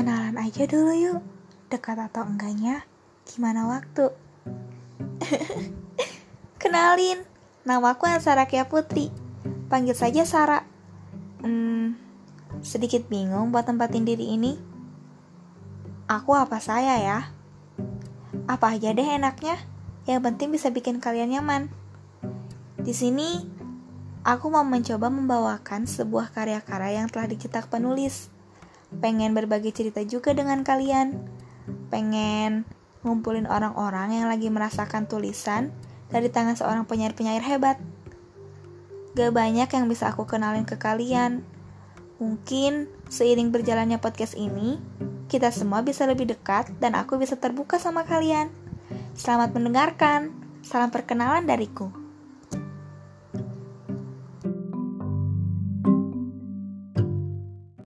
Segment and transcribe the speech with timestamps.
[0.00, 1.20] Kenalan aja dulu yuk.
[1.68, 2.88] Dekat atau enggaknya,
[3.28, 4.08] gimana waktu?
[6.64, 7.20] Kenalin,
[7.68, 9.12] namaku Ansarakia Putri.
[9.68, 10.64] Panggil saja Sara.
[11.44, 12.00] Hmm,
[12.64, 14.56] sedikit bingung buat tempatin diri ini.
[16.08, 17.18] Aku apa saya ya?
[18.48, 19.60] Apa aja deh enaknya.
[20.08, 21.68] Yang penting bisa bikin kalian nyaman.
[22.80, 23.44] Di sini,
[24.24, 28.39] aku mau mencoba membawakan sebuah karya-karya yang telah dicetak penulis.
[28.98, 31.14] Pengen berbagi cerita juga dengan kalian.
[31.94, 32.66] Pengen
[33.06, 35.70] ngumpulin orang-orang yang lagi merasakan tulisan
[36.10, 37.78] dari tangan seorang penyair-penyair hebat.
[39.14, 41.46] Gak banyak yang bisa aku kenalin ke kalian.
[42.18, 44.76] Mungkin seiring berjalannya podcast ini,
[45.30, 48.50] kita semua bisa lebih dekat dan aku bisa terbuka sama kalian.
[49.14, 50.34] Selamat mendengarkan.
[50.60, 52.09] Salam perkenalan dariku.